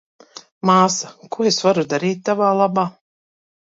[0.69, 2.91] Māsa, ko es varu darīt tavā labā?